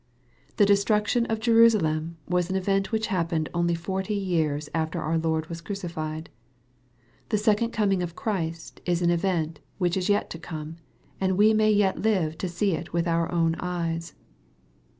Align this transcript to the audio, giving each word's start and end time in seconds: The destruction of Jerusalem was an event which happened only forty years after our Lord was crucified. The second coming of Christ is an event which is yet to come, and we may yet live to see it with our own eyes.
The 0.57 0.65
destruction 0.65 1.27
of 1.27 1.39
Jerusalem 1.39 2.17
was 2.27 2.49
an 2.49 2.55
event 2.55 2.91
which 2.91 3.05
happened 3.13 3.49
only 3.53 3.75
forty 3.75 4.15
years 4.15 4.67
after 4.73 4.99
our 4.99 5.19
Lord 5.19 5.45
was 5.45 5.61
crucified. 5.61 6.31
The 7.29 7.37
second 7.37 7.69
coming 7.69 8.01
of 8.01 8.15
Christ 8.15 8.81
is 8.87 9.03
an 9.03 9.11
event 9.11 9.59
which 9.77 9.95
is 9.95 10.09
yet 10.09 10.31
to 10.31 10.39
come, 10.39 10.77
and 11.19 11.37
we 11.37 11.53
may 11.53 11.69
yet 11.71 12.01
live 12.01 12.35
to 12.39 12.49
see 12.49 12.71
it 12.71 12.91
with 12.93 13.07
our 13.07 13.31
own 13.31 13.55
eyes. 13.59 14.15